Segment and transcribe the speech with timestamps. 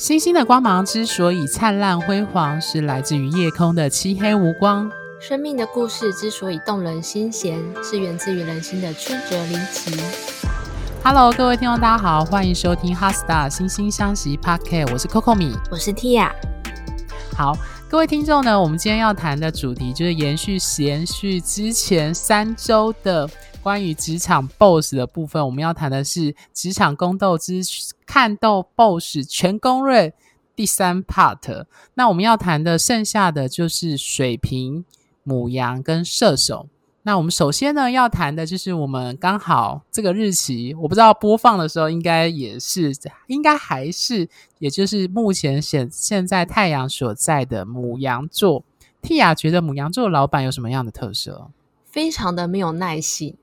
[0.00, 4.90] 星星的光芒之所以灿烂辉煌，是来自于夜空的漆黑无光。
[5.20, 9.94] 生命的故事之所以动人心弦，是源自于人心的曲折离奇。
[11.04, 16.30] Hello，各位听众，大家好，欢迎收听《哈 star 惺惺相惜》Podcast，我是 Coco 米，我是 Tia。
[17.36, 17.54] 好，
[17.86, 23.28] 各位听众呢，我们今天要谈的主题就是延续延续之前三周的。
[23.62, 27.60] 关于职场 BOSS 的部分，我们要谈的是职场宫斗之
[28.06, 30.14] 看斗 BOSS 全攻略
[30.56, 31.66] 第三 part。
[31.94, 34.84] 那我们要谈的剩下的就是水瓶、
[35.22, 36.68] 母羊跟射手。
[37.02, 42.92] 那我们首先呢要谈的就是我们刚好这个日期，我不知道播放的时候应该也是，
[43.26, 48.64] 应该还是，也就是目前现现在太阳所在的母羊座。
[49.02, 51.50] Tia 觉得母羊座的老板有什么样的特色？
[51.84, 53.36] 非常的没有耐性。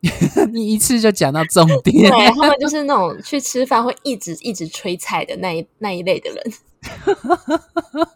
[0.52, 6.52] 你一次就讲到重点，对，他们就是那种去吃饭会一直一直催菜的那一那一类的人。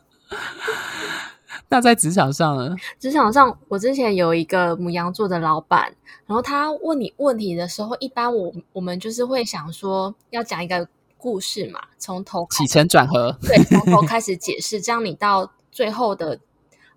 [1.68, 2.74] 那在职场上呢？
[2.98, 5.94] 职场上，我之前有一个母羊座的老板，
[6.26, 10.88] 然后他问你问题的时候，一般我我们就是会想说要讲一个
[11.18, 16.40] 故事嘛，从头起承转合， 对，从头开始解释，这样你到最后的。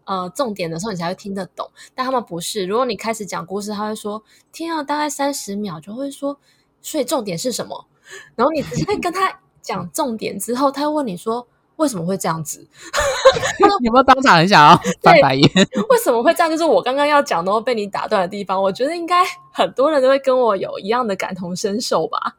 [0.07, 2.65] 呃，重点的时候你才会听得懂，但他们不是。
[2.65, 6.39] 如果你开始讲故事，他会说听了大概三十秒就会说，
[6.81, 7.85] 所以重点是什么？
[8.35, 12.65] 然后你直接跟他讲重点之后，他会问你说为什么会这样子？
[13.83, 15.43] 有没有当场很想要翻白眼？
[15.89, 16.49] 为什么会这样？
[16.49, 18.63] 就是我刚刚要讲都被你打断的地方。
[18.63, 22.37] 我觉得应该很多人都会跟我有一样的感同身受吧。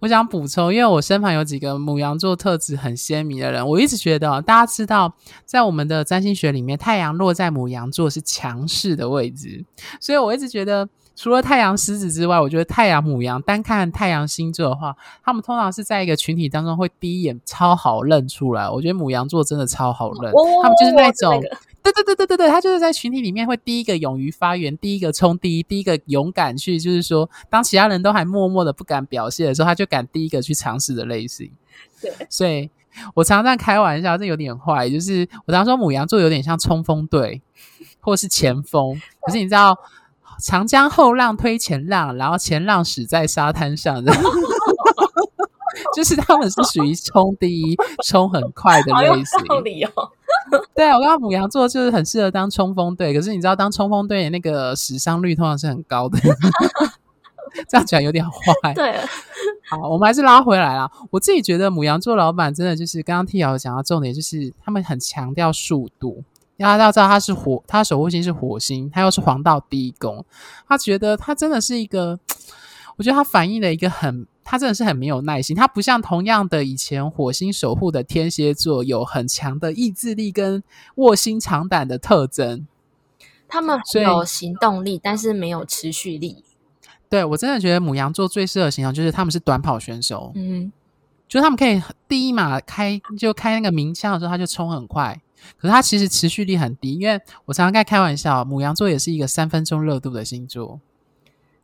[0.00, 9.64] 我想补充，因为我身旁有几个母羊座特质很鲜明的人，我一直觉得，大家知道，在我们的占星学里面，太阳落在母羊座是强势的位置，
[10.00, 18.68] 所以我一直觉得，除了太阳狮子之外，我觉得太阳母羊单看太阳星座的话，他们通常是在一个群体当中会第一眼超好认出来。
[18.68, 21.42] 我觉得母羊座真的超好认，他们就是那种。
[21.82, 31.50] 对对对对对对，他就是在群体里面会第一个勇于发言，第一个冲第一，第一个勇敢去，就是说，当其他人都还默默的不敢表现的时候，他就敢第一个去尝试的类型。
[32.00, 32.70] 对，所以
[33.14, 37.40] 我常常开玩笑，这有点坏，就是我常说母羊座有点像冲锋队，
[38.00, 39.00] 或是前锋。
[39.24, 39.76] 可是你知道，
[40.42, 44.12] 长江后浪推前浪，然后前浪死在沙滩上的，
[45.94, 49.44] 就是他们是属于冲第一、冲很快的类型。
[49.48, 49.90] 道理哦。
[50.74, 56.18] 对啊，我刚刚母羊座就是很适合当冲锋队，可是你知道当冲锋队的那个死伤率通常是很高的，
[57.68, 58.72] 这样讲有点坏。
[58.74, 58.96] 对，
[59.68, 60.90] 好，我们还是拉回来啦。
[61.10, 66.22] 我自己觉得母羊座老板真的就是刚刚 Tia 讲到重点，就是他们很强调速度。
[66.56, 70.24] 大家要知道他是火，他守护星是火星，他又是黄道第一宫，
[70.68, 72.18] 他觉得他真的是一个，
[72.96, 74.26] 我觉得他反映了一个很。
[74.42, 80.62] 他真的是很没有耐心，他不像同样的以前火星守护的天蝎座有很强的意志力跟
[80.96, 82.66] 卧薪尝胆的特征。
[83.48, 86.44] 他们有行动力，但是没有持续力。
[87.08, 90.70] 对，我真的觉得母羊座最适合形容就是他们是短跑选手，嗯，
[91.26, 95.20] 就是他们可以第一马开就开那个鸣枪的时候他就冲很快，
[95.56, 100.80] 可是他其实持续力很低，因为我常常在开玩笑，母羊座也是一个三分钟热度的星座。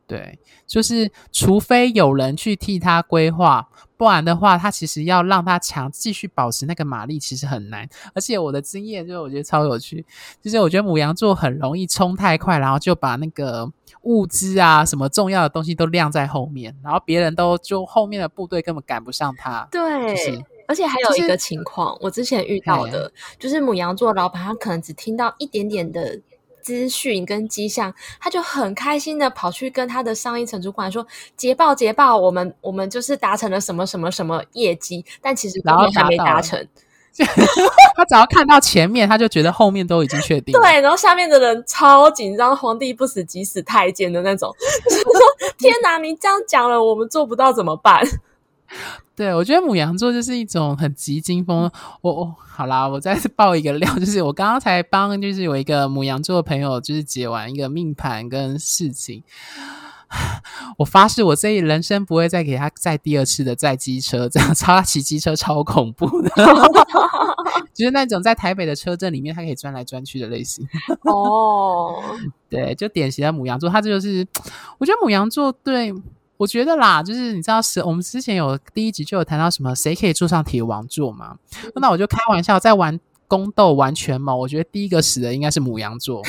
[0.07, 7.85] 对，就是除非有人去替他规划，不然的话，他其实要让他强继续保持那个马力，其实很难。
[8.15, 10.05] 而且我的经验就是，我觉得超有趣，
[10.41, 13.69] 就是我觉得母羊座很容易冲太快，然后就把那个
[14.03, 19.67] 物资啊什么重要的东西都晾在后面，然后别人都就后面的部队根本赶不上他。
[19.69, 26.21] 对，就是、而且还有一个情况，就是、我之前遇到的，就是母羊座老板他可能只听到一点点的。
[26.67, 31.07] 资讯跟迹象，他就很开心的跑去跟他的上一层主管说
[31.37, 36.67] ：“捷报捷报，我们我们就是达成了什么什么什么业绩。”但其实后面还没达成。
[37.95, 40.51] 他只要看到前面，他就觉得后面都已经确定。
[40.51, 44.53] 对，然后下面的人超紧张，皇帝不死急死太监的那种，
[44.83, 45.13] 就是说
[45.57, 48.05] ：“天哪，你这样讲了，我们做不到怎么办？”
[49.15, 51.69] 对，我觉得母羊座就是一种很急惊风。
[52.01, 59.23] 我我好啦，我再次爆一个料，就是我刚刚才帮，就是有一个母羊座的朋友，就是解完一个命盘跟事情。
[60.77, 66.29] 我发誓，我这一人生不会再给他载第二次的载机车，这样超他骑机车超恐怖的，
[67.73, 70.65] 就是那种在台北的车阵里面，他可以钻来钻去的类型。
[71.03, 71.95] 哦，
[72.49, 74.25] 对，就典型的母羊座，他这就是，
[74.77, 75.93] 我觉得母羊座对。
[76.37, 81.37] 我觉得啦，就是你知道是，我们之前有第一集就有谈到什么谁可以坐上铁王座嘛？
[81.75, 86.21] 那我就开玩笑，在玩宫斗玩权谋，我觉得第一个死的应该是母羊座，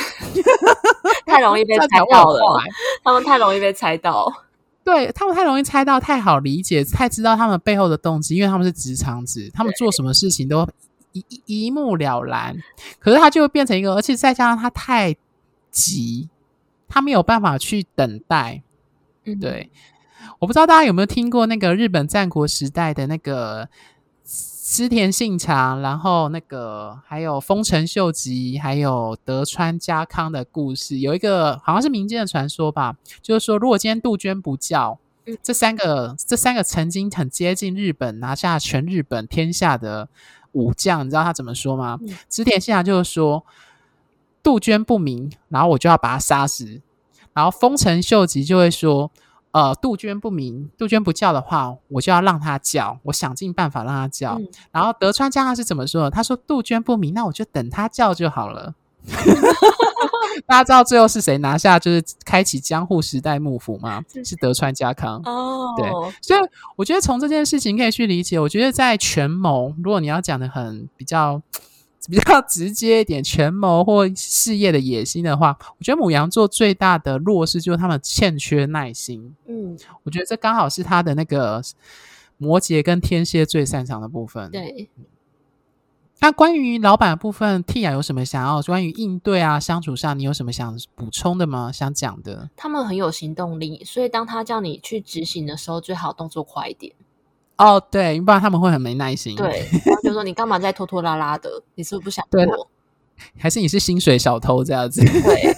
[1.27, 2.61] 太容易被猜到了，
[3.05, 4.33] 他们太容易被猜到。
[4.83, 10.67] 对，他们太容易猜到，太好理解，太知道他们背后的动机，因为他们是直肠子，他们做什么事情都
[11.13, 12.57] 一一一目了然。
[12.99, 15.15] 可是他就会变成一个，而且再加上他太
[15.71, 16.31] 急，
[16.89, 18.63] 他没有办法去等待。
[19.25, 19.71] 嗯，对，
[20.39, 23.69] 我不知道大家有没有听过那个日本战国时代的那个。
[24.71, 40.11] 织田信长，然后那个还有丰臣秀吉，还有德川家康的故事，有一个好像是民间的传说吧，就是说，如果今天杜鹃不叫，嗯、这三个这三个曾经很接近日本，拿下全日本天下的
[40.53, 41.99] 武将，你知道他怎么说吗？
[42.03, 43.47] 嗯、织田信长就是说，
[44.43, 46.83] 杜鹃不明，然后我就要把他杀死，
[47.33, 49.11] 然后丰臣秀吉就会说。
[49.59, 54.35] 呃，杜鹃不鸣，杜鹃不叫的话，我就要让他叫，我想尽办法让他叫。
[54.39, 56.11] 嗯、然后德川家康是怎么说的？
[56.11, 58.73] 他说：“杜鹃不鸣，那我就等他叫就好了。
[60.47, 64.01] ”大家知道最后是谁拿下，就是开启江户时代幕府吗？
[64.25, 65.21] 是德川家康。
[65.25, 65.91] 哦，对，
[66.23, 66.41] 所以
[66.77, 68.39] 我觉得从这件事情可以去理解。
[68.39, 71.43] 我觉得在权谋，如果你要讲的很比较。
[72.11, 79.35] 比较直接一点，权谋或事业的野心的话，我觉得母羊座最大的弱势就是他们欠缺耐心。
[79.47, 81.63] 嗯，我觉得这刚好是他的那个
[82.39, 84.51] 摩羯跟天蝎最擅长的部分。
[84.51, 84.89] 对。
[86.21, 91.71] 那关于老板的部分，Tia 有什么想要关于应对啊相处上，你有什么想补充的吗？
[91.71, 92.51] 想讲的？
[92.57, 96.93] 他们很有行动力，所以当他叫你去执行的时候，最好动作快一点。
[97.59, 99.35] 哦，对，不然他们会很没耐心。
[99.37, 101.51] 对， 然后就说你干嘛在拖拖拉拉的？
[101.75, 102.45] 你是不是不想做？
[102.45, 102.55] 对，
[103.39, 105.03] 还是你是薪水小偷这样子？
[105.05, 105.55] 对，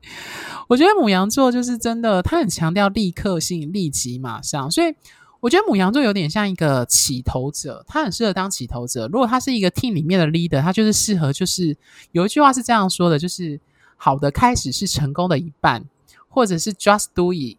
[0.68, 4.94] 我觉得母羊座就是真的，他很强调立刻性、立即、马上，所以
[5.40, 9.08] 我觉得母羊座有点像一个起头者，他很适合当起头者。
[9.08, 11.74] 如果他是一个 team 里面的 leader，他就是适合，就是
[12.12, 13.58] 有一句话是这样说的，就是
[13.96, 15.82] 好的开始是成功的一半，
[16.28, 17.56] 或者是 just do it。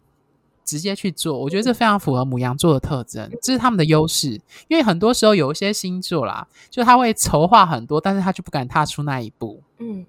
[0.69, 4.39] 直接去做，我觉得这非常符合母羊座的特征，这是他们的优势。
[4.67, 9.63] 因为很多时候有一些星座啦，就他会筹划很多，但是他就不敢踏出那一步。
[9.79, 10.05] 嗯，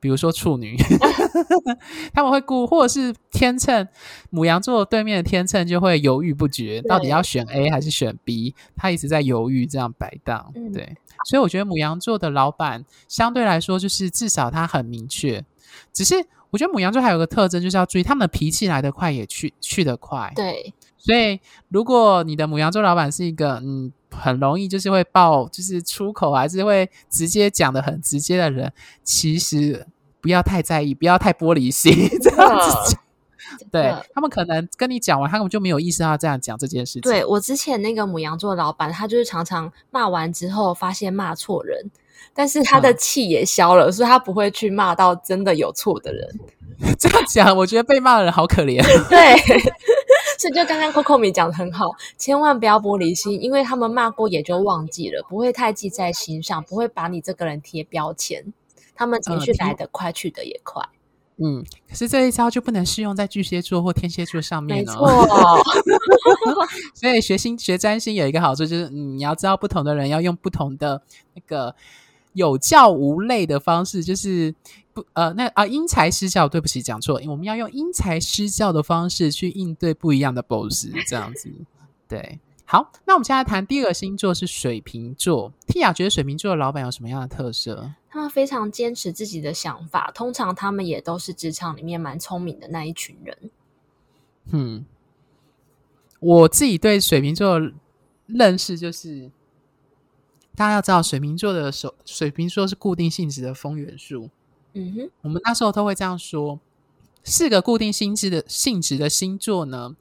[0.00, 0.76] 比如说处女，
[2.12, 3.86] 他们会顾，或者是天秤，
[4.30, 10.50] 母羊座对面的天秤就会犹豫不决，到底要选 A 还是选 B，他一直在犹豫，这样摆荡。
[10.56, 15.44] 嗯、对，所以我觉得母羊座的老板相对来说，就是至少他很明确，
[15.92, 16.26] 只是。
[16.54, 20.32] 我觉得母羊座还有个特征，就是要注意他们的脾气来得快，也去去得快。
[20.36, 28.72] 对，所以如果你的母羊座老板是一个嗯，很容易就是会爆，就是出口还是会直接讲的很直接的人，
[29.02, 29.84] 其实
[30.20, 31.92] 不要太在意，不要太玻璃心
[32.22, 32.98] 这样子。
[33.72, 37.02] 对，他们可能跟你讲完，他们就没有意识到这样讲这件事情。
[37.02, 41.90] 对，我之前那个母羊座老板，他就是常常骂完之后发现骂错人。
[42.32, 46.28] 但是他的气也消了，嗯、所以他不会去骂到真的有错的人。
[46.98, 48.82] 这样讲，我觉得被骂的人好可怜。
[49.08, 49.36] 对，
[50.38, 51.88] 所以就刚刚 Coco 米讲的很好，
[52.18, 58.52] 千万不要玻璃心，因为他们骂过也就忘记了，不会太记在心上，不会把你这个人贴标签。
[58.96, 60.82] 他们情绪来得快，嗯、去得也快。
[61.36, 65.62] 嗯，可是这一招就不能适用在巨蟹座或天蝎座上面哦。
[65.86, 66.66] 没错。
[66.92, 71.02] 所以学星学占星有一个好处，就是你要知道不同的人要用不同的
[71.34, 71.74] 那个。
[72.34, 74.54] 有教无类的方式，就是
[74.92, 76.48] 不呃，那啊因材施教。
[76.48, 81.50] 对不起，讲错，我们要用因材施教的方式去应对不一样的 boss，这样子。
[82.06, 85.52] 对，好，那我们现在谈第二个星座是水瓶座。
[85.66, 87.92] Tia 觉得水瓶座的老板有什么样的特色？
[88.10, 93.50] 他们非常坚持自己的想法，通常他们也都是职场里面蛮聪明的那一群人。
[94.52, 94.84] 嗯，
[96.20, 97.60] 我自己对水瓶座
[98.26, 99.30] 认识就是。
[100.56, 104.30] 大家要知道，水瓶座的手，水瓶座是固定性质的风元素。
[104.74, 106.58] 嗯哼，我们那时候都会这样说：
[107.22, 109.96] 四个固定性质的性质的星座呢，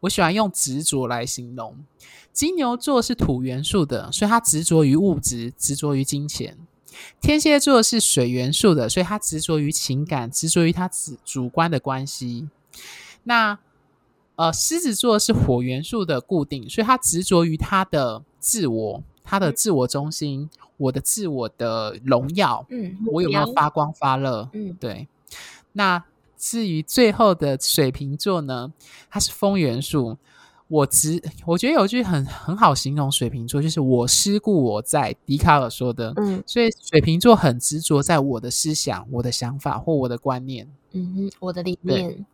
[0.00, 1.76] 我喜欢用执着来形容。
[2.32, 6.56] 金牛座是土元素的，所以它执着于物质，执着于金钱。
[7.20, 12.48] 天蝎座是水元素的，所以它执着于情感，执着于它主主观的关系。
[13.24, 13.58] 那
[14.36, 19.02] 呃，狮子座是火元素的固定，所以它执着于它的自我。
[19.24, 24.48] 他的自我中心，嗯、我的自我的荣耀，嗯，我有没有发光发热？
[24.52, 25.08] 嗯，对。
[25.72, 26.04] 那
[26.36, 28.72] 至于最后的水瓶座呢？
[29.10, 30.18] 它是风元素。
[30.68, 36.14] 我执，我觉得有句很很好形容水瓶座，就是我思故我在，笛卡尔说的。
[36.16, 40.66] 嗯，所以水瓶座很执着在我的思想、我的想法或我的观念。
[40.92, 42.24] 嗯哼，我的理念。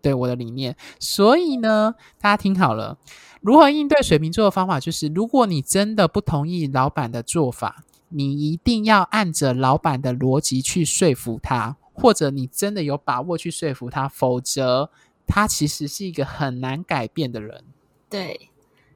[0.00, 0.76] 对，我的理念。
[0.98, 2.98] 所以呢，大家听好了。
[3.40, 14.90] 如何应对水瓶座的方法就是，如果你真的不同意老板的做法，你一定要按着老板的逻辑去说服他，或者你真的有把握去说服他，否则
[15.26, 17.64] 他其实是一个很难改变的人。
[18.10, 18.50] 对，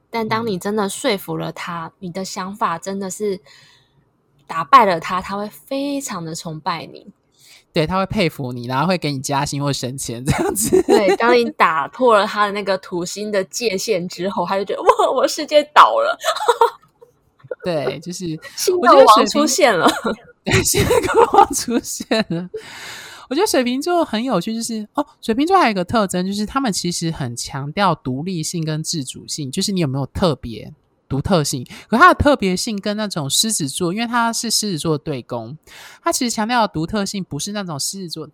[0.09, 3.39] 但当你真的说服了他，嗯、你的想法真的是
[4.45, 7.07] 打败了他，他会非常的崇拜你。
[7.73, 10.79] 对，他会佩服你，然后会给你加薪或升迁这样子。
[10.83, 16.17] 对， 当你打破了他的那个土星的界限之后，他就觉得哇，我世界倒了。
[17.63, 18.25] 对，就是
[18.55, 19.89] 新的王出现了，
[20.63, 20.91] 新的
[21.33, 22.47] 王出现了。
[23.29, 30.71] 我觉得水瓶座很有趣，就是哦，水瓶座还有一个特征，就是他们其实很强调独立性跟自主性，就是你有没有特别
[31.13, 31.63] 独特性。
[31.87, 35.55] 可它的特别性跟那种狮子座，因为它是狮子座的对宫，
[36.01, 38.27] 它其实强调的独特性不是那种狮子座，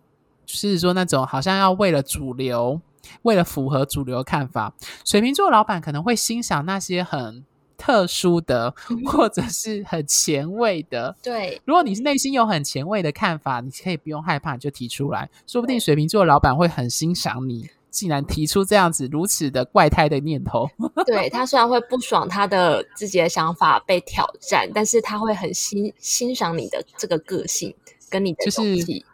[0.46, 2.80] 狮子座那种好像要为了主流，
[3.24, 4.74] 为了符合主流看法。
[5.04, 7.44] 水瓶座老板可能会欣赏那些很。
[7.82, 11.16] 特殊的，或者是很前卫的。
[11.24, 20.67] 对，如果你是内心有很前卫的看法，你可以不用害怕，你就提出来，说不定水瓶座老板会很欣赏你，竟然提出这样子如此的怪胎的念头。
[21.05, 27.74] 对，他虽然会不爽他的自己的想法被挑战，但是他会很欣欣赏你的这个个性
[28.10, 28.84] 跟你的勇气。
[28.84, 29.05] 就是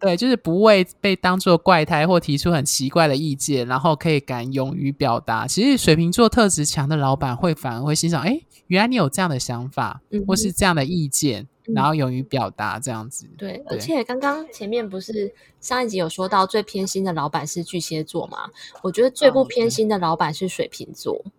[0.00, 5.46] 对，就是不会被当做怪胎或提出很奇怪的意见，然后可以敢勇于表达。
[5.46, 13.26] 其实水瓶座特质强的老板会反而会欣赏，哎，原来你有这样的想法，嗯、或是这样的意见，嗯、然后勇于表达这样子。
[13.36, 18.50] 对，对而且刚刚前面不是上一集有说到最偏心的老板是巨蟹座吗？
[18.82, 21.14] 我觉得最不偏心的老板是水瓶座。
[21.14, 21.32] 哦、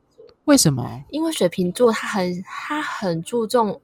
[0.46, 1.04] 为什么？
[1.10, 3.82] 因为水瓶座他很他很注重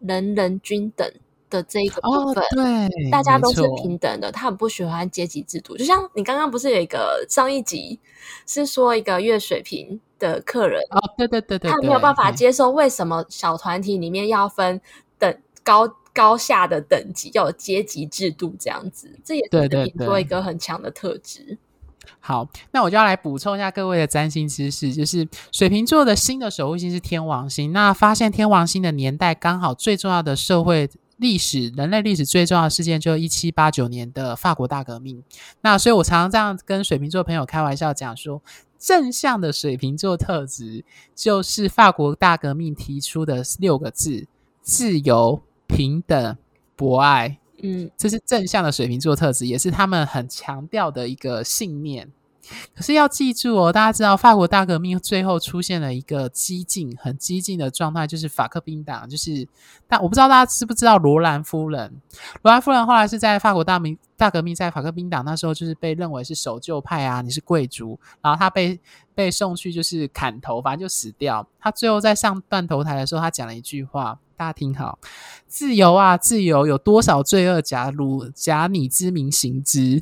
[0.00, 1.10] 人人均等。
[1.50, 4.30] 的这一个部分，哦、对，大家都是平等的。
[4.30, 7.98] 他很不喜欢阶级制度，就像你刚刚不是有一个上一集
[8.46, 14.78] 是说一个月水瓶的客人哦，对对对对，他没有办法接受为什么小团体里面要分
[15.18, 15.34] 等
[15.68, 21.58] 高高下的等级，要有阶级制度这样子，这也是水瓶座一个很强的特质。
[22.20, 27.72] 好，那我就要来补充一下各位的占星知识，就是水瓶座的新的守护星是天王星。
[27.72, 30.88] 那发现天王星的年代刚好最重要的社会。
[31.20, 35.20] 历史，人类历史最重要的事件就是一七八九年的法国大革命。
[35.62, 38.40] 那所以我常常这样跟水瓶座朋友开玩笑讲说，
[38.78, 40.84] 正向的水瓶座特质
[41.16, 44.28] 就是法国大革命提出的六个字：
[44.62, 46.36] 自由、平等、
[46.74, 47.38] 博爱。
[47.62, 52.10] 嗯，这是正向的水瓶座特质，也是他们很强调的一个信念。
[52.74, 59.06] 可是要记住哦，大家知道法国大革命最后出现了一个激进、很激进的状态，就是法克宾党。
[59.06, 59.46] 就是，
[59.86, 62.00] 但我不知道大家知不知道罗兰夫人。
[62.42, 68.80] 罗兰夫人后来是在法国大明大革命，在法克宾党那时候就是被认为是守旧派啊，你是贵族，然后他被
[69.14, 71.46] 被送去就是砍头，反正就死掉。
[71.60, 74.18] 他最后在上断头台的时候，他讲了一句话。
[74.38, 75.00] 大家听好，
[75.48, 76.64] 自由啊，自由！
[76.64, 80.00] 有多少罪恶假如假你之名行之？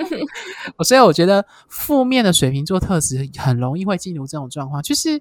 [0.82, 4.82] 所以我觉得负面的水瓶座特质很容易会进入这种状况。
[4.82, 5.20] 就是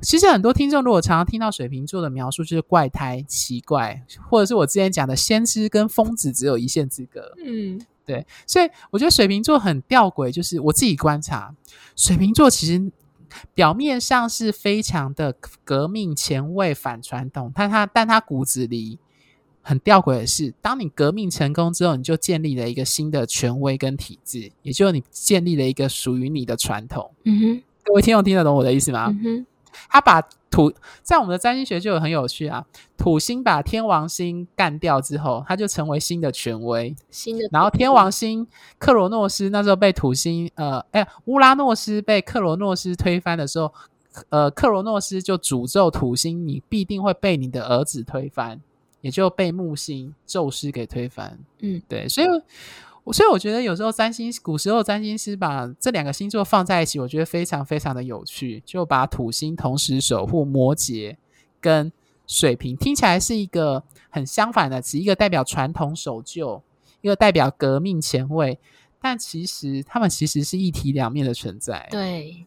[0.00, 7.20] 其实很多听众如果常常听到水瓶座的描述，就是怪胎、奇怪，或者是我之前讲的先知跟疯子只有一线之隔。
[7.46, 8.26] 嗯，对。
[8.48, 11.54] 所以我觉得水瓶座很吊诡，就是我自己观察，
[11.94, 12.90] 水瓶座其实。
[13.54, 15.34] 表面上是非常的
[15.64, 18.98] 革命前卫反传统，但他但他骨子里
[19.62, 27.10] 很吊诡的是，当你革命成功之后，你就建立了一个新的权威跟体制，也就是你建立了一个属于你的传统。
[27.24, 29.06] 嗯哼，各位听众听得懂我的意思吗？
[29.08, 29.46] 嗯哼，
[29.88, 30.22] 他把。
[30.50, 32.66] 土在我们的占星学就很有趣啊，
[32.96, 36.94] 土星把天王星干掉之后，它就成为新的权威。
[37.08, 38.46] 新的，然后天王星
[38.78, 43.72] 克罗诺斯那时候被土星呃，哎乌拉诺斯被克罗诺斯推翻的时候，
[44.30, 48.60] 呃克罗诺斯就诅咒土星，你必定会被你的儿子推翻，
[49.00, 51.38] 也就被木星宙斯给推翻。
[51.60, 52.26] 嗯，对，所以。
[53.12, 58.62] 所以我觉得有时候占星，古时候占星师把这两个星座放在一起，我觉得非常非常的有趣。
[58.64, 61.16] 就把土星同时守护摩羯
[61.60, 61.90] 跟
[62.26, 66.62] 水瓶，听起来是一个很相反的词，一个代表传统守旧，
[67.00, 68.58] 一个代表革命前卫，
[69.00, 71.88] 但其实他们其实是一体两面的存在。
[71.90, 72.46] 对。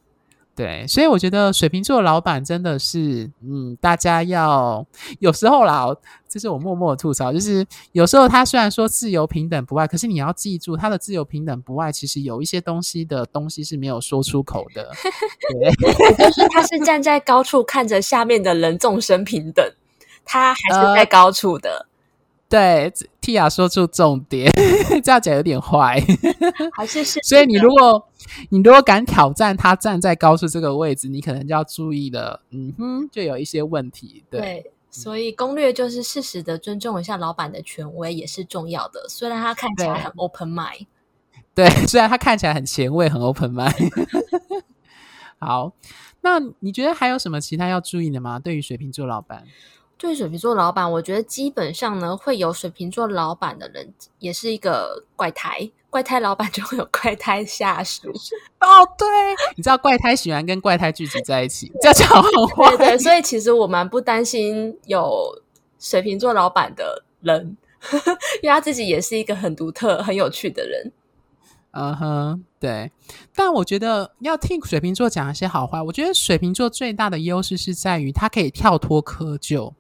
[0.55, 4.85] 对，所以我觉得水瓶座的老板真的是，嗯，大家要
[5.19, 5.87] 有时候啦，
[6.29, 14.91] 这是我默默的吐槽，就是有时候他虽然说自由平等不爱，可是你要记住，他的自由平等不爱，其实有一些东西的东西是没有说出口的。
[15.59, 15.71] 对，
[16.15, 19.67] 就是他是站在高处看着下面的人众生平等，
[20.23, 21.69] 他还是在高处的。
[21.71, 21.92] 呃
[22.53, 24.47] 对，Tia 说出重点，
[25.03, 25.99] 这样讲有点坏。
[26.73, 28.07] 还是是， 所以你如果
[28.49, 32.43] 你如果敢挑战他站在高处这个位置，你可能就要注意了。
[32.51, 34.23] 嗯哼，就有一些问题。
[34.29, 40.85] 对，对，所以攻略就是适时的尊重一下老板的权威也是重要的，虽然他看起来很 open mind。
[41.55, 43.91] 对，虽然他看起来很前卫、很 open mind。
[45.39, 45.73] 好，
[46.21, 48.37] 那你觉得还有什么其他要注意的吗？
[48.37, 49.43] 对于水瓶座老板，
[50.03, 58.09] 对水瓶座老板，我觉得基本上呢，会有水瓶座老板的人也是一个怪胎，怪胎老板就会有怪胎下属。
[58.59, 58.67] 哦，
[58.97, 59.07] 对，
[59.55, 62.75] 你知道怪胎喜欢跟怪胎聚集在一起，这样讲很坏。
[62.75, 65.41] 对对，所以其实我蛮不担心有
[65.79, 67.55] 水瓶座老板的人，
[68.43, 70.91] 因为他自己也是一个很独特、很有趣的人。
[71.71, 72.91] 嗯哼，uh-huh, 对，
[73.33, 75.81] 但我觉得要替水瓶座讲一些好话。
[75.81, 79.73] 我觉得水瓶座最大的优势是在于他可以跳脱窠臼，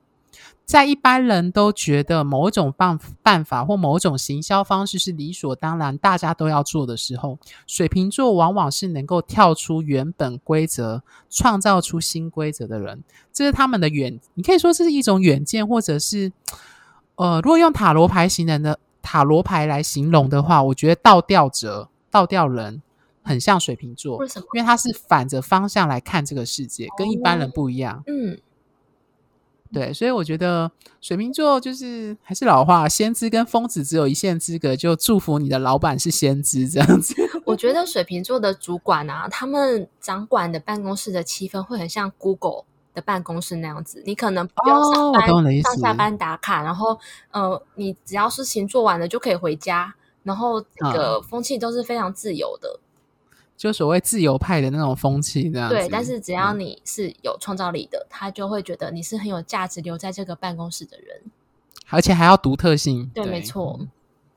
[0.65, 13.03] 在一般人都觉得某种办办法或某种行销方式是理所当然，大家都要做的时候，水瓶座往往是能够跳出原本规则，创造出新规则的人。
[13.31, 16.31] 这是他们的远，你可以说这是一种远见，或者是
[17.15, 18.79] 呃，如果用塔罗牌型人的。
[19.05, 22.81] 塔罗牌来形容的话，我觉得倒吊者、倒吊人
[23.21, 24.15] 很像水瓶座。
[24.15, 24.45] 为什么？
[24.53, 28.01] 因为他是反着方向来看这个世界，跟一般人不一样。
[28.07, 28.39] 嗯，
[29.73, 37.15] 对，所以我觉得水瓶座就是还是老话，先知跟疯子只有一线之隔，就祝福你的老板是先知这样子。
[37.45, 42.65] 我觉得水瓶座的主管啊，他们掌管的办公室的气氛会很像 Google。
[42.95, 46.95] 的办公室那样子，你可能不用上班、哦、上下班打卡，然后
[47.31, 52.79] 呃，你只要事情做完了就可以回家，然后这个风气都是非常自由的，
[53.55, 55.75] 就所谓自由派的那种风气这样子。
[55.75, 61.21] 对，但是只要你是有创造力的，嗯、他就会觉得你是很有价值留在这个办公室的人，
[61.89, 63.09] 而且还要独特性。
[63.13, 63.79] 对，对没错。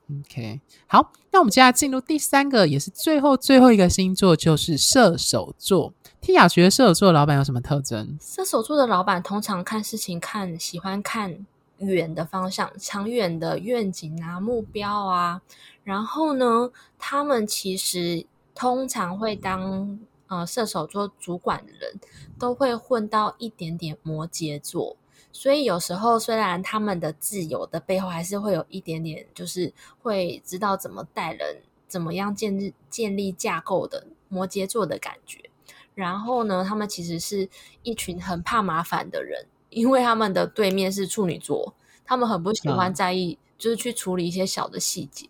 [0.09, 5.93] OK，好，那我们接下来进入第三个，也是最后最后一个星座，就是射手座。
[6.23, 8.17] Tia 觉得射手座的老板有什么特征？
[8.21, 11.45] 射手座的老板通常看事情看喜欢看
[11.79, 15.43] 远的方向，长远的愿景啊、目标啊。
[15.83, 18.25] 然后呢，他们其实
[18.57, 22.01] 通常会当呃射手座主管的人，
[22.39, 24.97] 都会混到一点点摩羯座。
[25.31, 35.51] 所以有时候虽然他们的自由的背后，还是会有一点点，就是会知道怎么带人、怎么样建立建立架构的摩羯座的感觉。
[35.95, 37.49] 然后呢，他们其实是
[37.83, 45.29] 一群很怕麻烦的人，因为他们的对面是处女座，他们很不喜欢在意，嗯、就是去处理一些小的细节。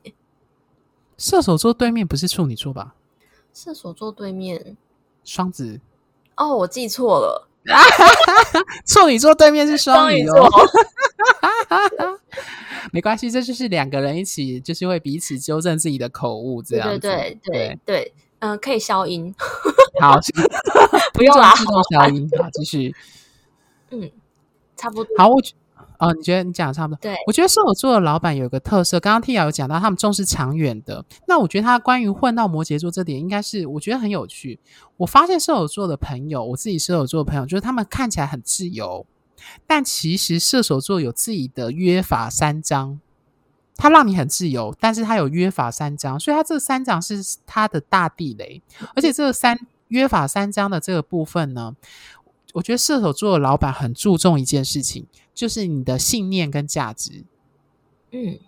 [1.18, 2.94] 射手座对面不是处女座吧？
[3.56, 4.76] 射手座对面
[5.24, 5.80] 双子。
[6.36, 7.48] 哦，我记错了，
[8.84, 10.50] 处女座对面是双鱼座。
[12.92, 16.98] 没关系，这就是两个人一起，就是会彼此纠正自己的口误，这样子。
[16.98, 17.78] 对对对对对。
[17.86, 19.34] 对嗯、呃，可以消音。
[19.98, 20.20] 好，
[21.14, 22.28] 不用啦，自动消音。
[22.38, 22.94] 好，继续。
[23.90, 24.10] 嗯，
[24.76, 25.16] 差不多。
[25.16, 25.40] 好，我
[25.98, 26.98] 哦，你觉得你讲的差不多？
[27.00, 31.04] 对，我觉得射手座的老板有一个特色，刚刚 Tia 有讲到，他们重视长远的。
[31.26, 34.58] 那我觉得他关于混到摩羯座这点，应该是我觉得很有趣。
[34.96, 39.06] 我发现射手座的朋友，我自己射手座的朋友，就是他们看起来很自由，
[39.66, 43.00] 但其实射手座有自己的约法三章。
[43.78, 48.62] 他让你很自由，但是他有约法三章，所以他这三章是他的大地雷。
[48.94, 49.54] 而且这个三
[49.88, 51.76] 约法三章的这个部分呢，
[52.54, 57.24] 我觉得射手座的老板很注重一件事情，就是你的信念跟价值。
[58.10, 58.38] 嗯，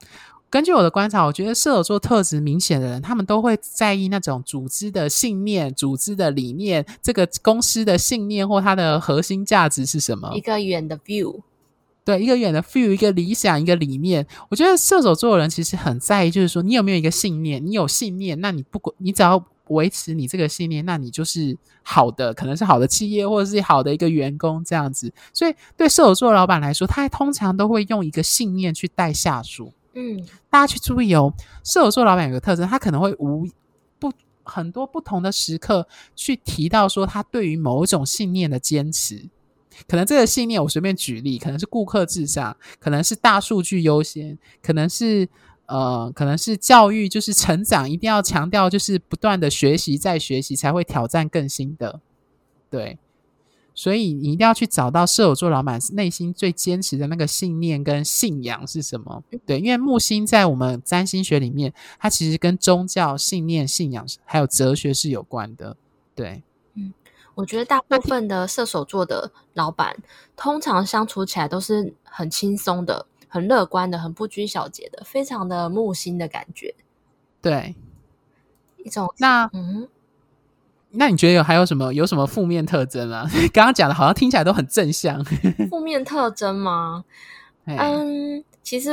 [0.48, 10.32] 根据我的观察，我觉得射手座特质明显的人，他们都会在意那种组织的信念、组织的理念、这个公司的信念或它的核心价值是什么？
[10.34, 11.42] 一个远的 view。
[12.02, 14.26] 对，一个远的 view，一个理想，一个理念。
[14.48, 17.62] 我觉得射手座的人其实很在意，就是说你有没有一个信念？
[17.62, 19.38] 你有信念，那你不管你只要
[19.70, 25.12] 维持你这个信念，那你就是好的，可能是好的企业，或者是好的一个员工这样子。
[25.32, 29.72] 所以对射手座的老板来说，他通常都会用一个信念去带下属。
[29.94, 31.32] 嗯，大家去注意哦，
[31.64, 33.46] 射手座老板有个特征，他可能会无
[33.98, 34.12] 不
[34.44, 39.28] 很多不同的时刻去提到说他对于某一种信念的坚持。
[39.86, 45.28] 可能这个信念，我随便举例，可能是顾客至上，可能是大数据优先，可能是
[45.68, 52.00] 呃，可能是教育，就是成长一定要强调，就是不断的学习再学习，才会挑战更新的。
[52.68, 52.98] 对，
[53.74, 59.22] 所以你一定要去找到射手座老板内心最坚持的那个信念跟信仰是什么。
[59.46, 65.76] 对，因为木星在我们占星学里面，它其实跟宗教、信念、信仰还有哲学是有关的。
[66.14, 66.42] 对。
[66.74, 66.92] 嗯
[67.34, 69.96] 我觉得大部分的射手座的老板，
[70.34, 76.74] 通常相处起来都是很轻松的、很乐观的、很不拘小节的，非常的木星的感觉。
[77.40, 77.74] 对，
[78.78, 79.88] 一种那嗯，
[80.90, 83.26] 那你觉得有还有什么有什么负面特征啊？
[83.52, 85.24] 刚刚讲的好像听起来都很正向。
[85.70, 87.04] 负面特征吗？
[87.66, 88.92] 嗯，其实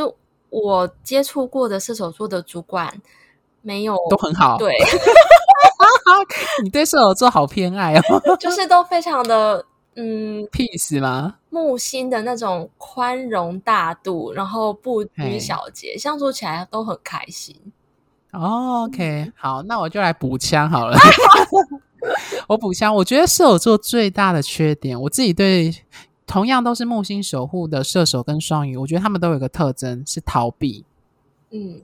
[0.50, 3.02] 我接触过的射手座的主管。
[3.68, 4.60] 没有都很好。
[4.60, 4.72] 对，
[6.64, 11.36] 你对射手座好偏爱哦， 就是都非常的嗯 peace 吗？
[11.50, 17.56] 木星的那种宽容大度，然后不拘小节，相处起来都很开心。
[18.32, 20.98] 哦、OK，好，那我就来补枪好了。
[22.48, 25.74] 我补枪，我觉得射手座最大的缺点，我自己对
[26.28, 30.84] 同样都是木星守护的射手跟双鱼，我觉得他们都有一个特征是逃避。
[31.52, 31.82] 嗯，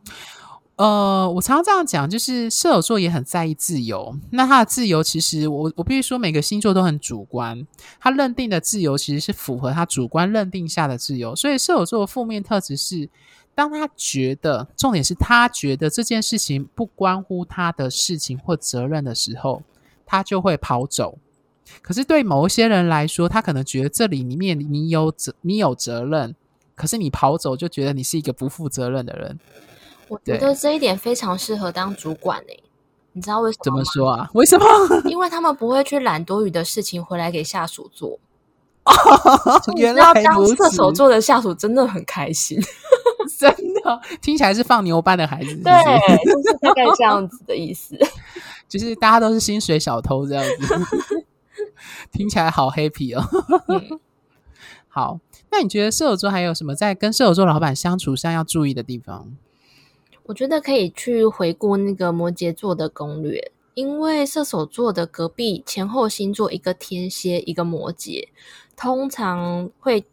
[0.81, 4.15] 呃，我常常这样讲，就是射手座也很在意自由。
[4.31, 7.67] 那他的自由，其实我我必须说，每个星座都很主观。
[7.99, 11.35] 他认定的自由，其实是符合他主观认定下的自由。
[11.35, 13.09] 所以射手座的负面特质是。
[13.53, 19.61] 当他觉得，重点是他觉得这件事情不关乎他的事情或责任的时候，
[20.05, 21.17] 他就会跑走。
[21.81, 26.33] 可是对某一些人来说，他可能觉得这里里面你有责，你有责任，
[26.75, 29.37] 可是你跑走就觉得你是一个不负责任的人。
[30.11, 32.63] 我觉得这一点非常适合当主管诶、欸，
[33.13, 33.63] 你知道为什么？
[33.63, 34.29] 怎么说啊？
[34.33, 34.65] 为什么？
[35.09, 38.19] 因为他们不会去揽多余的事情回来给下属做。
[39.77, 42.59] 原来当射手座的下属真的很开心。
[43.39, 45.61] 真的听起来是放牛班的孩子是是？
[45.63, 47.97] 对，就是大概这样子的意思。
[48.67, 51.25] 就是大家都是薪水小偷这样子，
[52.11, 53.23] 听起来好 happy 哦。
[53.67, 53.99] 嗯、
[54.89, 55.19] 好，
[55.51, 59.31] 那你觉得射手座还有什么在跟射手座老板相处上要注意的地方？
[60.31, 68.25] 我觉得可以去回顾那个摩羯座的攻略，因为射手座的隔壁前后星座一个天蝎，一个摩羯，
[68.77, 70.05] 通常会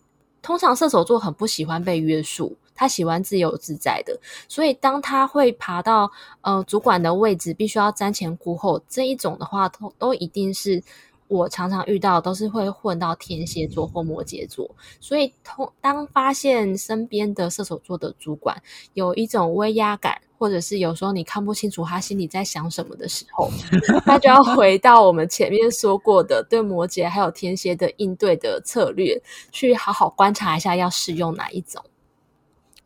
[0.43, 2.57] 通常射手座很不喜欢被约束。
[2.75, 6.11] 他喜欢自由自在的，所以当他会爬到
[6.43, 10.83] 呃主管的位置，必须要瞻前顾后这一种的话，都都一定是
[11.29, 14.69] 我常常遇到，都是会混到天蝎座或摩羯座。
[14.99, 18.61] 所以，通当发现身边的射手座的主管
[18.95, 23.51] 有一种威压感，或者是有时候你看不清楚他心里在想什么的时候，
[24.07, 29.21] 那就要回到我们前面说过的对摩羯还有天蝎的应对的策略，
[29.53, 31.83] 去好好观察一下要适用哪一种。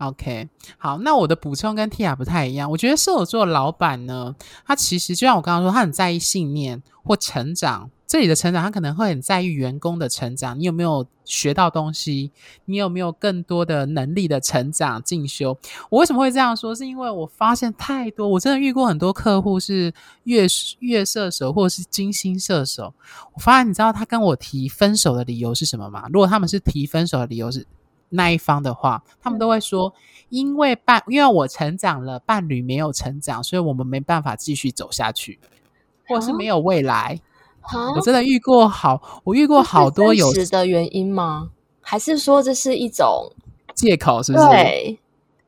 [0.08, 2.70] OK，好，那我的补充跟 Tia 不太一样。
[2.70, 4.34] 我觉得射手座老板呢，
[4.66, 7.90] 他其实就像我刚刚说，他很在意信念或成长。
[8.04, 10.58] 这里的成长，他可能会很在意员工的成长。
[10.58, 12.30] 你有没有学到东西？
[12.66, 15.56] 你有没有更多的能力的成长进修？
[15.88, 16.74] 我为什么会这样说？
[16.74, 19.90] 是因为我发现太多，我真的遇过很多客户是
[20.24, 20.46] 月
[20.80, 22.92] 月射手或者是金星射手。
[23.32, 26.06] 我发现，你知道他跟我提分手的理由是什么吗？
[26.12, 27.66] 如果他们是提分手的理由是。
[28.12, 29.92] 那一方的话，他们都会说，
[30.28, 35.38] 因为伴，因为我成长了，伴侣没有成长，所以我们没办法继续走下去，
[36.08, 37.20] 或是没有未来。
[37.94, 41.50] 我真的遇过好，我遇过好多有的原因吗？
[41.80, 43.32] 还是说这是一种
[43.74, 44.22] 借口？
[44.22, 44.46] 是不是？
[44.46, 44.98] 对，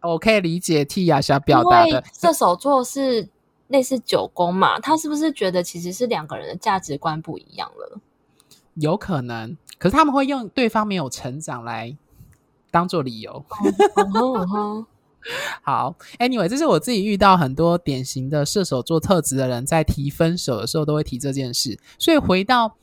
[0.02, 2.02] 我可以理解 Tia 想表达的。
[2.12, 3.28] 射手座是
[3.68, 7.98] 类似九宫嘛，他是不是觉得其实是两个人的价值观不一样了？
[8.74, 11.96] 有可能，可是他们会用对方没有成长来。
[12.74, 13.44] 当做理由，
[15.62, 15.94] 好。
[16.18, 21.78] Anyway，这是我自己遇到很多典型的射手座特质的人，在提分手的时候都会提这件事。
[22.00, 22.76] 所以回到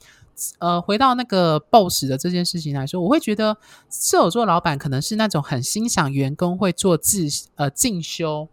[0.59, 3.57] 呃，回到那个 boss 的这件事情来说，我会觉得
[3.89, 8.47] 射手座老板可能是那种很欣赏员工会做自呃进修，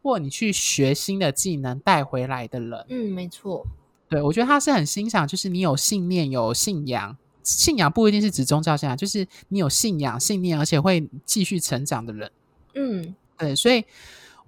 [0.00, 2.86] 或你去学新的技能带回来的人。
[2.88, 3.66] 嗯，没错。
[4.08, 7.16] 对，我觉得他是很欣赏，就是你有信念、有信仰。
[7.44, 12.30] 信仰不一定是指宗教信仰，就是你有信仰、信念，而且会继续成长的人。
[12.74, 13.84] 嗯，对，所以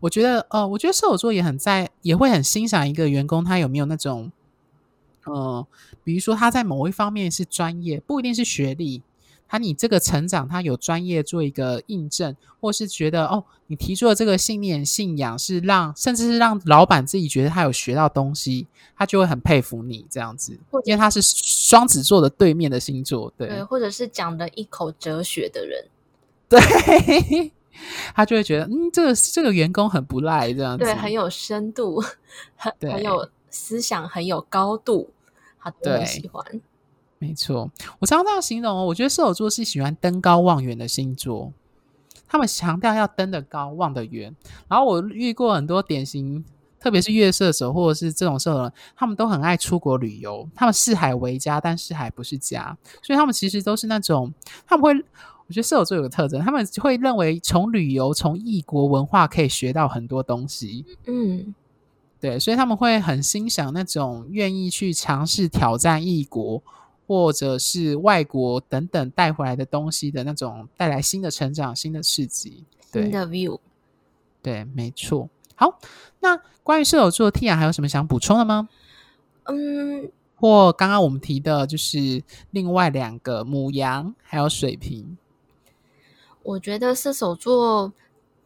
[0.01, 4.33] 我觉得，呃，我觉得射手座也很在，也会很欣赏一个员工，他有没有那种，
[5.25, 5.65] 呃，
[6.03, 9.03] 比如说他在某一方面是专业，不一定是学历。
[9.49, 25.85] 他你这个成长，他有专业做一个印证，或是觉得哦，你提出的这个信念、信仰是让，甚至是让老板自己觉得他有学到东西，他就会很佩服你这样子，因为他是双子座的对面的星座，对，对，或者是讲的一口哲学的人，
[26.49, 27.53] 对，
[28.15, 32.03] 他就会觉得嗯，这个这个员工很不赖这样子，对，很有深度，
[32.57, 35.11] 很很有思想，很有高度，
[35.61, 36.45] 他都很喜欢。
[37.18, 38.85] 没错，我常常这样形容哦。
[38.85, 41.52] 我觉得射手座是喜欢登高望远的星座，
[42.29, 44.35] 他们强调要登得高、望得远。
[44.68, 46.44] 然后我遇过很多典型，
[46.79, 50.46] 特别是月射手或者是这种射手，他们都很爱出国旅游。
[50.55, 54.33] 他们四海为家，但四海不是家，所以他们其实都是那种
[54.66, 55.05] 他们会。
[55.48, 60.85] 我觉得射手座有个特征，他们会认为从旅游、从异国文化可以学到很多东西。
[61.07, 61.55] 嗯，
[62.20, 66.61] 对，所以他们会很欣赏那种愿意去尝试挑战异国。
[67.07, 73.61] 或者是外国等等带回来的东西的那种带来新的成长、新的刺激、新的 view，
[74.42, 75.29] 对，没错。
[75.55, 75.79] 好，
[76.21, 78.69] 那关于射手座，Tia 还有什么想补充的吗？
[79.45, 85.16] 嗯，或刚刚我们提的就是另外两个母羊还有水瓶。
[86.42, 87.92] 我觉得射手座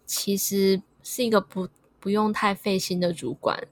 [0.06, 1.68] 其实是一个不
[1.98, 3.66] 不用太费心的主管。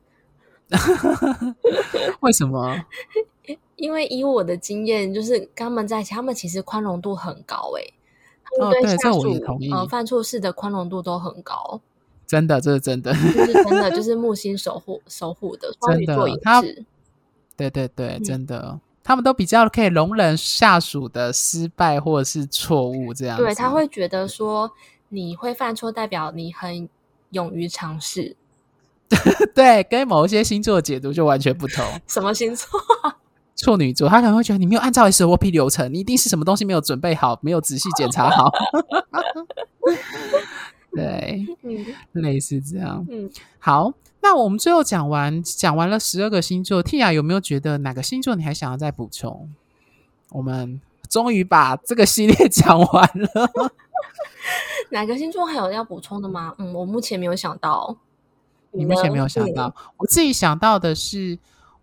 [2.21, 2.85] 为什么？
[3.77, 7.83] 因为以我的经验，就是跟他们在一起，他们其实宽容度很高，欸。
[7.83, 7.95] 诶，
[8.61, 9.71] 哦，对，这我也同意。
[9.71, 11.81] 呃，犯错事的宽容度都很高。
[12.27, 16.85] 真的，这是真的，就是真的，就 是木星守护守护的双鱼座也是。
[17.57, 23.37] 对对对，真的，嗯、他们都比较可以容忍下属的失败或者是错误，这样。
[23.37, 24.71] 对，他会觉得说
[25.09, 26.89] 你会犯错，代表你很
[27.31, 28.37] 勇于尝试。
[29.55, 31.85] 对，跟某一些星座的解读就完全不同。
[32.07, 32.69] 什么星座？
[33.59, 38.51] 处女座，他可能会觉得你没有按照 SOP 流程，你一定是什么东西没有准备好，没有仔细检查好。
[40.95, 43.05] 对，嗯，类似这样。
[43.11, 43.93] 嗯，好。
[44.21, 49.49] 那我们最后讲完讲完了十二个星座，Tia 有没有觉得哪个星座你还想要再补充？
[50.31, 53.51] 我们终于把这个系列讲完了。
[54.91, 56.55] 哪个星座还有要补充的吗？
[56.59, 57.97] 嗯，我目前没有想到。
[58.71, 61.39] 你目前没有想到，我自己想到的是。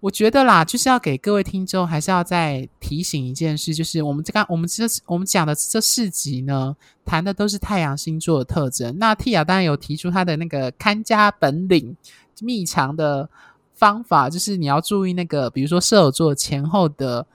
[0.06, 8.96] 我觉得啦，就是要给各位听众，还是要再提醒一件事，就是我们这刚我们这我们讲的这四集呢，谈的都是太阳星座的特征。
[9.00, 11.98] 那 Tia 当然有提出他的那个看家本领、
[12.40, 13.28] 秘藏的
[13.74, 17.26] 方法，就是你要注意那个，比如说射手座前后的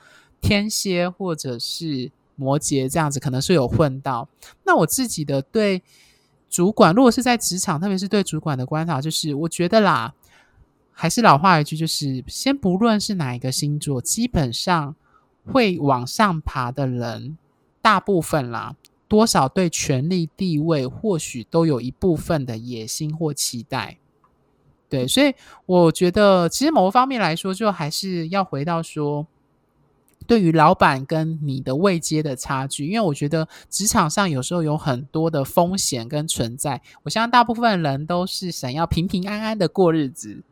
[0.40, 4.28] 天蝎或者是摩羯这样子，可能是有混到。
[4.62, 5.82] 那我自己的对
[6.48, 10.14] 主管，如果是在职场，特别是对主管的观察，就是我觉得啦。
[11.00, 14.94] 还是老话一句，就是先不论是哪一个星座，基本上
[15.46, 17.38] 会往上爬的人，
[17.80, 18.76] 大部分啦，
[19.08, 23.96] 多少对权力地位或许都有一部分的野心或期待。
[24.90, 25.34] 对，所以
[25.64, 29.26] 我觉得，其实某个方面来说，就还是要回到说，
[30.26, 36.82] 对于老板跟你的位阶的差距，因为我觉得职场上有时候有很多的风险跟存在。
[37.04, 40.42] 我相信大部分人都是想要平平安安的过日子。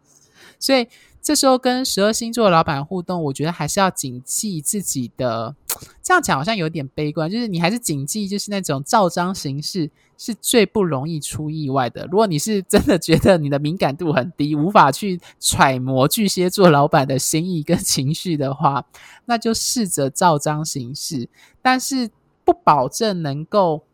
[0.58, 0.86] 所以
[1.20, 5.54] 这时候跟十二星座的老板互动，我觉得还是要谨记自己的。
[6.02, 12.06] 这样讲好像有点悲观，就是你还是谨记，就是那种照章行事是最不容易出意外的。
[12.10, 18.84] 如果你是真的觉得你的敏感度很低，无法去揣摩巨蟹座老板的心意跟情绪的话，
[19.26, 21.28] 那就试着照章行事，
[21.62, 22.10] 但是
[22.44, 23.84] 不保证能够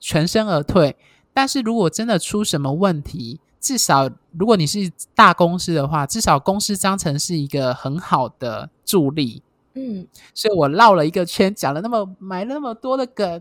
[0.00, 0.96] 全身而退。
[1.32, 9.40] 但是如果真的出什么问题，至少，如果你是大公司的话，至少公司章程是一个很好的助力。
[9.74, 13.40] 嗯，所以我绕了一个圈，讲了那么埋了那么多的梗，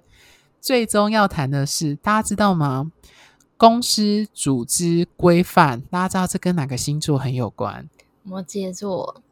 [0.62, 2.92] 最终要谈的是，大家知道吗？
[3.58, 7.90] 公司组织规范，大家知道这跟哪个星座很有关？
[8.22, 9.24] 摩羯座。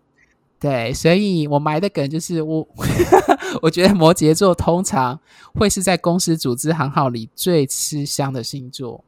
[0.60, 2.68] 对，所以我埋的梗就是我，
[3.62, 5.20] 我觉得摩羯座通常
[5.54, 9.04] 会是在公司组织行号里最吃香的星座。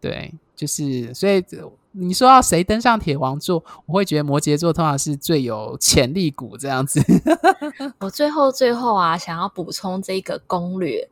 [0.00, 0.34] 对。
[0.56, 1.44] 就是，所以
[1.92, 7.00] 你说要谁登上铁王座，我会觉得摩羯座通常是最有潜力股这样子。
[8.00, 11.08] 我最后最后啊，想要补充这个攻略，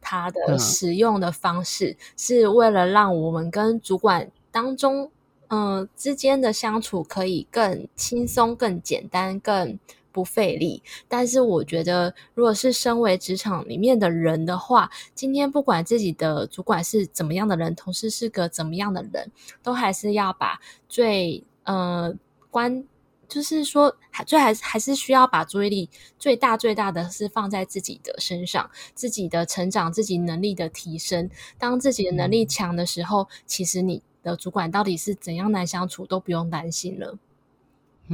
[0.00, 5.10] 它的使用的方式是为了让我们跟主管当中，
[5.48, 9.78] 嗯、呃，之间的相处可以更轻松、更简单、更。
[10.12, 22.14] 不费力，但是我觉得，如果是身为职场里面的人的话，今天不管自己的主管是怎么样的人，同事是个怎么样的人，都还是要把最呃
[22.50, 22.84] 关，
[23.26, 31.30] 就是说，还最还是还是需要把注意力最大最大的是放在自己的身上，自己的成长，自己能力的提升。
[31.58, 37.18] 当自己的能力强的时候，其实你的主管到底是怎样难相处，都不用担心了。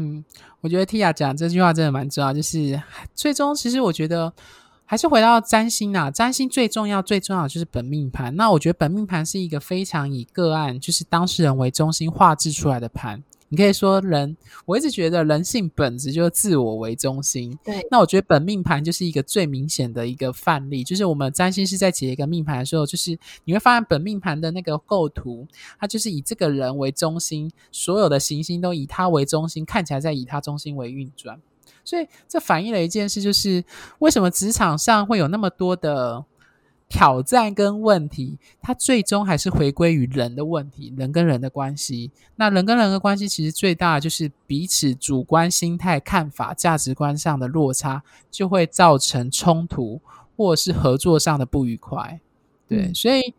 [0.00, 0.24] 嗯，
[0.60, 2.80] 我觉得 Tia 讲这句话真的蛮重要，就是
[3.16, 4.32] 最终其实我觉得
[4.84, 8.36] 还是回到占星啊，占星最重要最重要的就是本命盘。
[8.36, 13.24] 那我觉得本命盘是一个非常以个案，就是当事人为中心画制出来的盘。
[13.50, 17.58] 你可以说人，我一直觉得人性本质就是自我为中心。
[17.64, 20.84] 对，那我觉得本命盘就是一个最明显的一个范例。
[20.84, 25.46] 就是我们占星师在解一个命盘的时候，就是你会发现本命盘的那个构图，
[25.80, 31.40] 它就是以这个人为中心，所有的行星都以他为中心，看起来在以他中心为运转。
[31.84, 33.64] 所以这反映了一件事，就是
[34.00, 36.24] 为什么职场上会有那么多的。
[36.88, 42.10] 挑战跟问题，它最终还是回归于人的问题，人跟人的关系。
[42.36, 50.00] 那人跟人的关系，其实最大的就是彼此主观心态、看法、价值观上的落差，就会造成冲突，
[50.36, 52.18] 或者是合作上的不愉快。
[52.66, 53.34] 对，嗯、所以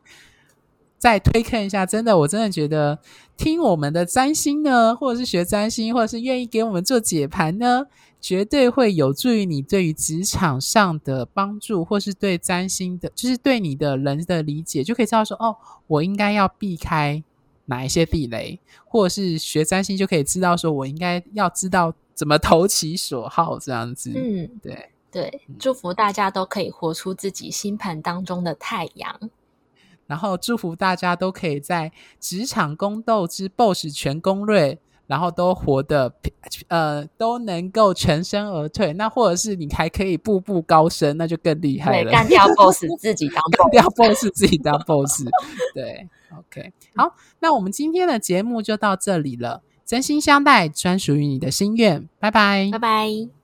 [0.99, 2.99] 再推坑一下，真的，我真的觉得
[3.37, 7.85] 听我们的占星呢，或者是学占星，或者是愿意给我们做解盘呢，
[8.19, 15.55] 绝对会有助于你对于职场上的帮助，或是对占星的，就是对你的人的理解，就可以知道说，哦，
[15.87, 17.23] 我应该要避开
[17.65, 24.11] 哪一些地雷，或者是学占星就可以知道说我应该要知道怎么投其所好，这样子。
[24.13, 29.29] 嗯，对对，祝福大家都可以活出自己星盘当中的太阳。
[30.09, 36.11] 然后祝福大家都可以在职场宫斗之 BOSS 全攻略，然后都活得
[36.67, 38.91] 呃都能够全身而退。
[38.93, 42.11] 那或者是你还可以步步高升，那就更厉害了。
[42.11, 45.25] 干掉 BOSS 自己当 BOSS， 干掉 BOSS 自己当 BOSS。
[45.75, 49.61] 对，OK，好，那我们今天的节目就到这里了。
[49.85, 52.09] 真心相待，专属于你的心愿。
[52.19, 53.38] 拜拜，拜拜。